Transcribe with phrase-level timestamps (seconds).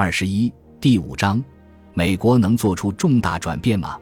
[0.00, 1.42] 二十一第五章，
[1.92, 3.98] 美国能做出重大转变吗？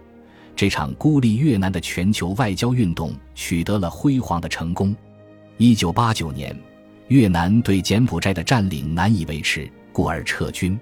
[0.54, 4.94] 这场孤立越南的全球外交运动取得了辉煌的成功。
[5.56, 6.54] 一九八九年，
[7.08, 10.78] 越南对柬埔寨的占领难以维持，故而撤军。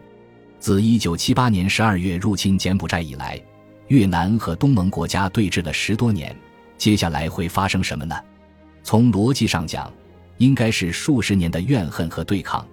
[0.59, 3.41] 自一九七八年十二月入侵柬埔寨以来，
[3.87, 6.35] 越南和东盟国家对峙了十多年。
[6.77, 8.17] 接下来会发生什么呢？
[8.83, 9.93] 从逻辑上讲，
[10.39, 12.67] 应该是数十年的怨恨和对抗，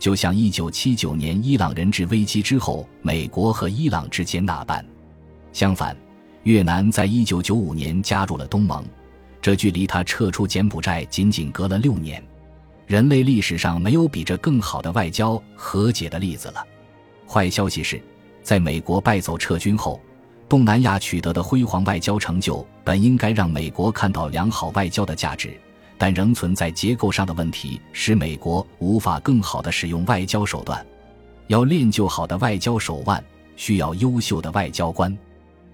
[0.00, 4.84] 就像一九七九年伊朗人质危机之后美国和伊朗之间那般。
[5.52, 5.94] 相反，
[6.44, 8.82] 越南在一九九五年加入了东盟，
[9.42, 12.20] 这距离他撤出柬埔寨仅仅隔了六年。
[12.86, 16.64] 人类历史上没有比这更好的外交和解的例子了。
[17.28, 18.02] 坏消息是，
[18.42, 20.00] 在美国败走撤军后。
[20.48, 25.56] 东南亚取得的辉煌外交成就，本应该让美国看到良好外交的价值，
[26.00, 30.84] 但仍存在结构上的问题，使美国无法更好地使用外交手段。
[31.48, 33.22] 要练就好的外交手腕，
[33.54, 35.14] 需要优秀的外交官。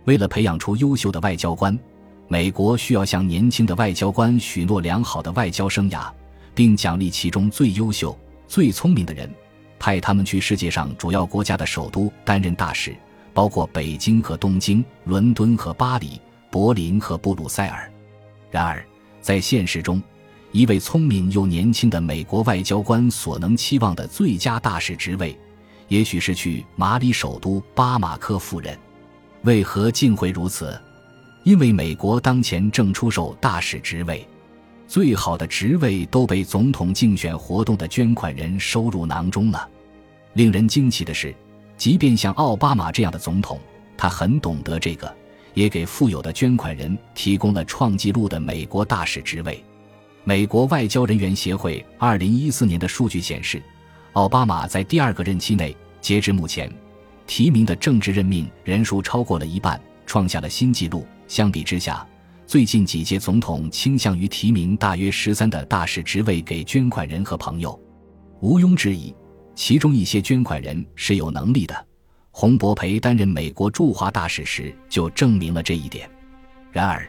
[0.05, 1.79] 为了培养出优秀的外交官，
[2.27, 6.11] 美国需要向年轻的外交官许诺良好的外交生涯，
[6.57, 9.33] 并奖励其中最优秀、最聪明的人，
[9.79, 12.97] 派他们去世界上主要国家的首都担任大使。
[13.33, 17.89] 包括北京和东京、伦敦和巴黎、柏林和布鲁塞尔。
[18.51, 18.85] 然而，
[19.21, 20.03] 在现实中，
[20.57, 25.39] 一位聪明又年轻的美国外交官所能期望的最佳大使职位，
[25.89, 28.75] 也许是去马里首都巴马科赴任。
[29.43, 30.81] 为何竟会如此？
[31.45, 34.27] 因为美国当前正出售大使职位，
[34.89, 39.69] 最好的职位都被总统竞选活动的捐款人收入囊中了。
[40.33, 41.35] 令人惊奇的是。
[41.77, 43.61] 即便像奥巴马这样的总统，
[43.95, 45.15] 他很懂得这个，
[45.53, 49.63] 也给富有的捐款人提供了创纪录的美国大使职位。
[50.29, 53.63] 美国外交人员协会二零一四年的数据显示，
[54.15, 56.69] 奥巴马在第二个任期内，截至目前，
[57.29, 61.07] 提名的政治任命人数超过了一半，创下了新纪录。
[61.29, 62.05] 相比之下，
[62.45, 67.81] 最近几届总统倾向于提名大约十三的大使职位给捐款人和朋友，
[68.41, 69.15] 毋庸置疑。
[69.55, 71.87] 其中一些捐款人是有能力的，
[72.33, 76.11] 洪博培担任美国驻华大使时就证明了这一点。
[76.73, 77.09] 然而，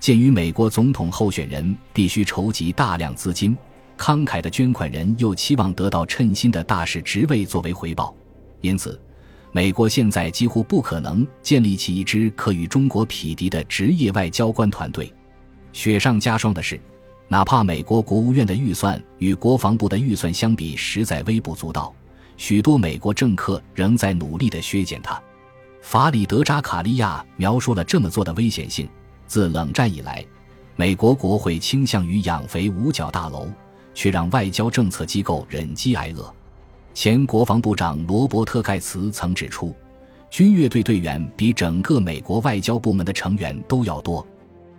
[0.00, 3.56] 鉴于美国总统候选人必须筹集大量资金，
[3.96, 8.14] 慷慨的捐款人又期望得到称心的大使职位作为回报，
[8.62, 8.98] 因此，
[9.52, 15.12] 美国现在几乎不可能建立起一支可与中国匹敌的职业外交官团队。
[15.72, 16.80] 雪上加霜的是。
[17.32, 21.94] 哪怕美国国务院的预算与国防部的预算相比实在微不足道，
[22.36, 25.22] 许多美国政客仍在努力地削减它。
[25.80, 28.88] 法里德扎卡利亚描述了这么做的危险性：
[29.30, 30.26] 自冷战以来，
[30.74, 33.46] 美国国会倾向于养肥五角大楼，
[33.94, 36.34] 却让外交政策机构忍饥挨饿。
[36.94, 39.72] 前国防部长罗伯特盖茨曾指出，
[40.30, 44.26] 军乐队队员比整个美国外交部门的成员都要多。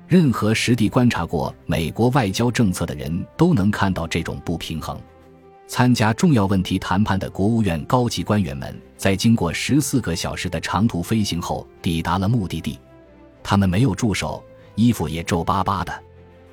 [0.06, 5.00] 任何实地观察过美国外交政策的人都能看到这种不平衡。
[5.66, 12.78] 参加重要问题谈判的国务院高级官员们，在经过十四个小时的长途飞行后抵达了目的地。
[13.44, 14.44] 他们没有助手，
[14.76, 16.04] 衣服也皱巴巴的。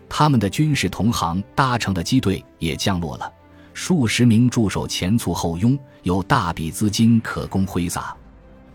[0.08, 3.32] 他们的军事同行搭乘的机队也降落了，
[3.74, 8.16] 数十名助手前簇后拥，有大笔资金可供挥洒。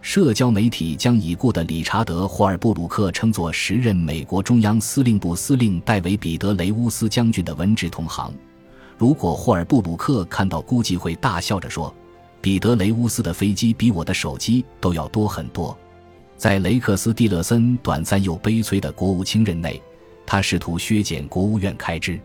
[0.01, 8.33] 社交媒体将已故的理查德·霍尔布鲁克称作时任美国中央司令部司令戴维·彼得雷乌斯将军的文职同行。
[8.97, 11.93] 如果霍尔布鲁克看到，估计会大笑着说
[12.41, 15.75] ：“彼得雷乌斯的飞机比我的手机都要多很多。”
[16.43, 19.81] 在雷克斯·蒂勒森短暂又悲催的国务卿任内，
[20.25, 22.19] 他试图削减国务院开支。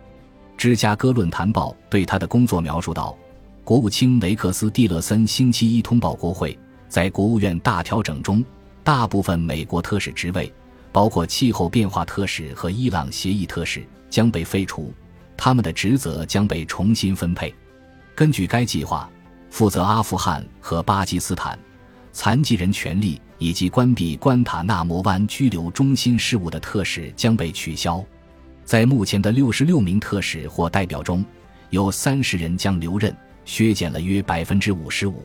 [0.56, 3.16] 芝加哥论坛报对他的工作描述道
[3.62, 6.58] ：“国务卿雷克斯·蒂勒森星期一通报国会。”
[6.90, 8.44] 在国务院大调整中，
[8.82, 10.52] 大部分美国特使职位，
[10.90, 14.92] 包括气候变化特使和伊朗协议特使，将被废除，
[15.36, 17.54] 他们的职责将被重新分配。
[18.16, 19.08] 根据该计划，
[19.48, 21.56] 负责阿富汗和巴基斯坦、
[22.12, 28.04] 残疾人权利以及关闭关塔那摩湾拘留中心事务的特使将被取消。
[28.64, 31.24] 在目前的六十六名特使或代表中，
[31.70, 35.24] 有三十人将留任，削减了约百分之五十五。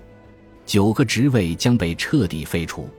[0.65, 2.89] 九个职位将被彻底废除，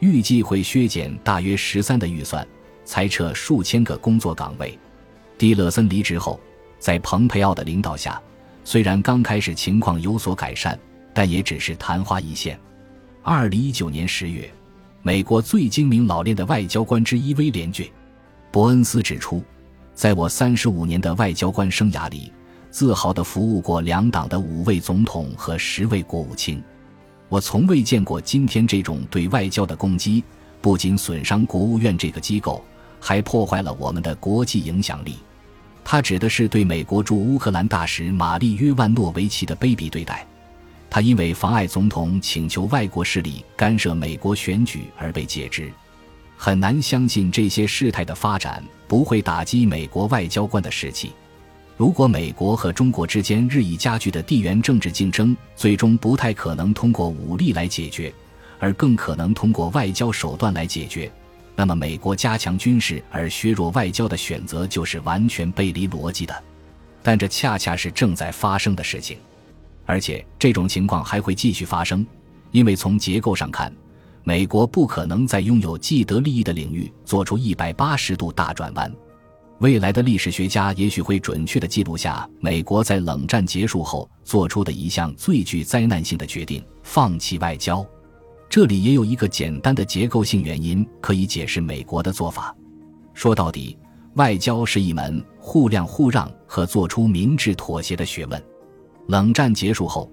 [0.00, 2.46] 预计会削减大约十三的预算，
[2.84, 4.78] 裁撤数千个工作岗位。
[5.38, 6.38] 蒂勒森离职后，
[6.78, 8.20] 在蓬佩奥的领导下，
[8.64, 10.78] 虽然刚开始情况有所改善，
[11.14, 12.60] 但也只是昙花一现。
[13.30, 14.50] 二零一九年十月，
[15.02, 17.90] 美国最精明老练的外交官之一威廉 ·J·
[18.50, 19.42] 伯恩斯指出，
[19.92, 22.32] 在我三十五年的外交官生涯里，
[22.70, 26.62] 自豪地服务过两党的五位总统和十位国务卿。
[27.28, 30.24] 我从未见过今天这种对外交的攻击，
[30.62, 32.64] 不仅损伤国务院这个机构，
[32.98, 35.16] 还破坏了我们的国际影响力。
[35.84, 40.26] 他指的是对美国驻乌克兰大使玛丽约万诺维奇的卑鄙对待。
[40.90, 45.70] 他因为妨碍总统请求外国势力干涉美国选举而被解职。
[46.36, 51.12] 很难相信这些事态的发展不会打击美国外交官的士气。
[51.76, 58.12] 如果美国和中国之间日益加剧的地缘政治竞争最终不太可能通过武力来解决，
[58.58, 61.10] 而更可能通过外交手段来解决，
[61.54, 66.34] 那么美国加强军事而削弱外交的选择就是完全背离逻辑的。
[67.02, 69.16] 但这恰恰是正在发生的事情，
[69.88, 72.06] 而且这种情况还会继续发生，
[72.50, 73.74] 因为从结构上看，
[74.22, 78.94] 美国不可能在拥有既得利益的领域做出一百八十度大转弯。
[79.60, 87.84] 未来的历史学家也许会准确地记录下美国在冷战结束后做出的一项最具灾难性的决定：放弃外交。
[88.50, 92.54] 这里也有一个简单的结构性原因可以解释美国的做法。
[93.14, 93.78] 说到底，
[94.16, 98.44] 外交是一门互谅互让和做出明智妥协的学问。
[99.08, 100.10] 冷战结束后，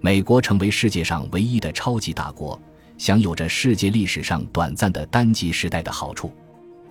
[0.00, 2.58] 美国成为世界上唯一的超级大国，
[2.96, 6.32] 享有着世界历史上短暂的单极时代的好处。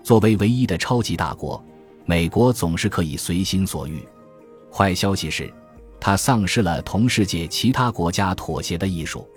[0.04, 1.62] 作为唯一的超级大国。
[2.06, 4.08] 美国总是可以随心所欲。
[4.72, 5.52] 坏消息是，
[6.00, 9.28] 它丧失了同世界其他国家妥协的艺术。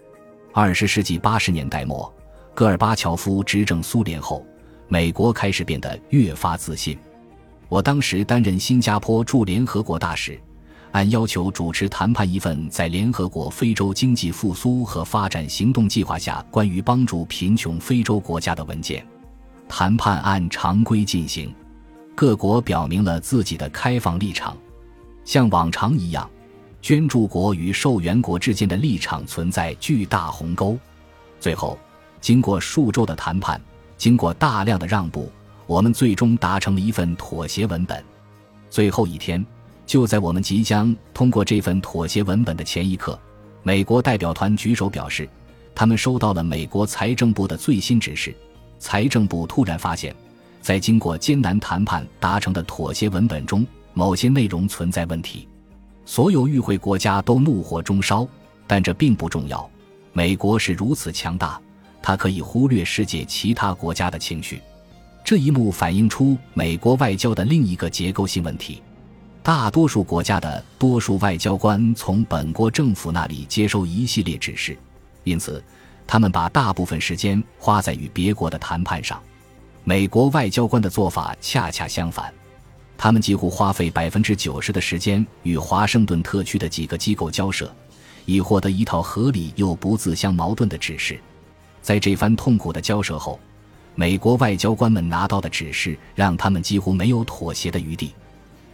[0.53, 2.15] 二十世纪八十年代末，
[2.55, 4.47] 戈尔巴乔夫执政苏联后，
[4.87, 6.97] 美国开始变得越发自信。
[7.69, 10.41] 我当时担任新加坡驻联合国大使，
[10.93, 19.07] 按要求主持谈判一份在联合国非洲经济复苏和发展行动计划下关于帮助贫穷非洲国家的文件。
[19.69, 21.55] 谈判按常规进行。
[22.17, 24.55] 各国表明了自己的开放立场，
[25.25, 26.29] 像往常一样，
[26.83, 30.77] 捐助国与受援国之间的立场存在巨大鸿沟。
[31.39, 31.79] 最后，
[32.21, 33.59] 经过数周的谈判，
[33.97, 35.33] 经过大量的让步，
[35.67, 38.05] 我们最终达成了一份妥协文本。
[38.69, 39.43] 最后一天，
[39.91, 43.19] 就在我们即将通过这份妥协文本的前一刻，
[43.65, 45.29] 美国代表团举手表示，
[45.75, 48.33] 他们收到了美国财政部的最新指示。
[48.79, 50.15] 财政部突然发现。
[50.61, 55.49] 在经过艰难谈判达成的妥协文本中，某些内容存在问题，
[56.07, 58.25] 所有与会国家都怒火中烧，
[58.69, 59.69] 但这并不重要。
[60.13, 61.61] 美国是如此强大，
[62.01, 64.63] 它可以忽略世界其他国家的情绪。
[65.25, 68.81] 这一幕反映出美国外交的另一个结构性问题：
[69.43, 74.77] 大多数国家的多数外交官从本国政府那里接收一系列指示，
[75.25, 75.63] 因此
[76.07, 79.21] 他们把大部分时间花在与别国的谈判上。
[79.83, 82.33] 美国外交官的做法恰恰相反，
[82.99, 87.75] 他们几乎花费百分之九十的时间与华盛顿特区的几个机构交涉，
[88.27, 91.19] 以获得一套合理又不自相矛盾的指示。
[91.81, 93.41] 在这番痛苦的交涉后，
[93.95, 98.13] 美国外交官们拿到的指示让他们几乎没有妥协的余地。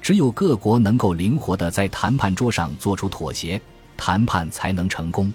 [0.06, 3.60] 只有各国能够灵活地在谈判桌上做出妥协，
[3.96, 5.32] 谈判才能成功。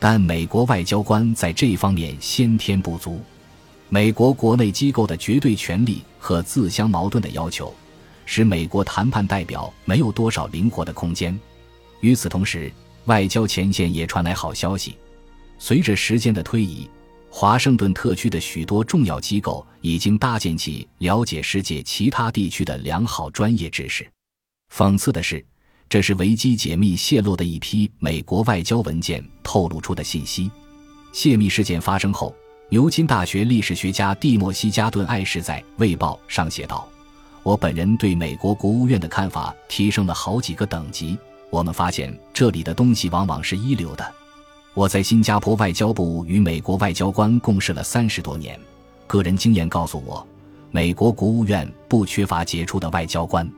[0.00, 3.20] 但美国外交官在这方面先天不足。
[3.88, 7.72] 美国国内机构的绝对权力和自相矛盾的要求，
[8.26, 11.38] 使美国谈判代表没有多少灵活的空间。
[12.00, 12.68] 与此同时，
[13.04, 14.96] 外交前线也传来好消息：
[15.56, 16.90] 随着时间的推移，
[17.30, 24.06] 华盛顿特区的许多重要机构已经搭建起了解世界其他地区的良好专业知识。
[24.74, 25.42] 讽刺的是，
[25.88, 30.50] 这是维基解密泄露的一批美国外交文件透露出的信息。
[31.12, 32.34] 泄密事件发生后。
[32.72, 36.88] 牛津大学历史学家蒂莫西·加顿·艾什在《卫报》上写道
[37.42, 41.18] ：“我本人对美国国务院的看法提升了好几个等级。
[41.50, 44.14] 我们发现这里的东西往往是一流的。
[44.72, 48.58] 我在新加坡外交部与美国外交官共事了三十多年，
[49.08, 50.24] 个人经验告诉我，
[50.70, 53.50] 美国国务院不缺乏杰出的外交官。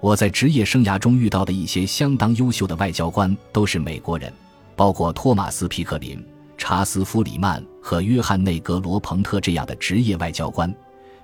[0.00, 4.32] 我在职业生涯中遇到的一些相当优秀的外交官都是美国人，
[4.74, 6.24] 包括托马斯·皮克林。”
[6.58, 10.74] 查斯·弗里曼和约翰内格罗彭特这样的职业外交官，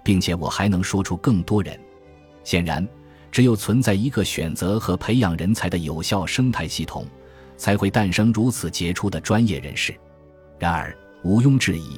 [0.04, 1.74] 并且我还能说出更多人。
[2.44, 2.86] 显然，
[3.30, 7.06] 只有存在一个选择和培养人才的有效生态系统，
[7.62, 9.94] 才会诞生如此杰出的专业人士。
[10.58, 10.92] 然而，
[11.22, 11.96] 毋庸置疑，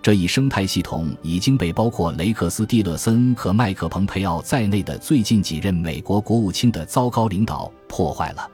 [0.00, 8.48] 这一生态系统已经被包括雷克斯·蒂勒森和麦克·蓬佩奥在内的最近几任美国国务卿的糟糕领导破坏了。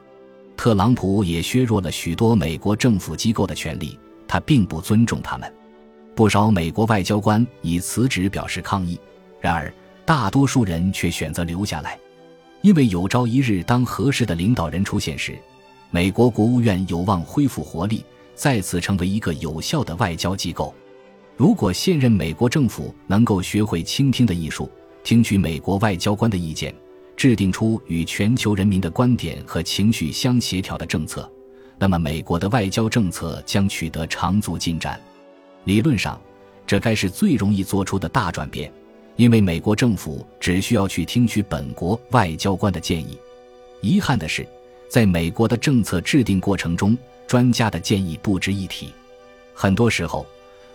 [0.56, 3.98] 特朗普也削弱了许多美国政府机构的权利。
[4.26, 5.52] 他并不尊重他们，
[6.14, 8.98] 不少美国外交官以辞职表示抗议。
[9.40, 9.72] 然而，
[10.06, 11.96] 大多数人却选择留下来，
[12.62, 15.38] 因为有朝一日，当合适的领导人出现时，
[15.90, 20.74] 美国国务院有望恢复活力，再次成为一个有效的外交机构。
[21.36, 24.70] 如果现任美国政府能够学会倾听的艺术，
[25.04, 26.74] 听取美国外交官的意见，
[27.16, 31.30] 制定出与全球人民的观点和情绪相协调的政策，
[31.78, 35.00] 那么美国的外交政策将取得长足进展。
[35.64, 36.20] 理论上，
[36.66, 38.72] 这该是最容易做出的大转变，
[39.16, 43.18] 因为美国政府只需要去听取本国外交官的建议。
[43.82, 44.46] 遗憾的是，
[44.88, 48.92] 在美国的政策制定过程中，专家的建议不值一提，
[49.54, 50.26] 很多时候。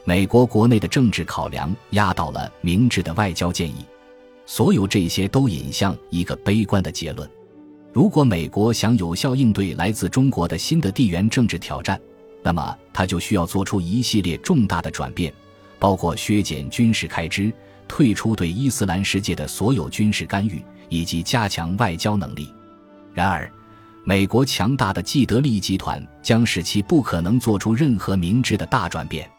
[0.04, 3.86] 美国国内的政治考量压倒了明智的外交建议，
[4.48, 7.30] 所有这些都引向一个悲观的结论：
[7.94, 12.02] 如果美国想有效应对来自中国的新的地缘政治挑战，
[12.42, 15.32] 那么它就需要做出一系列重大的转变，
[15.78, 17.54] 包括削减军事开支、
[17.88, 22.52] 退出对伊斯兰世界的所有军事干预，以及加强外交能力。
[23.14, 23.48] 然而，
[24.04, 29.30] 美国强大的既得利益集团将使其不可能做出任何明智的大转变。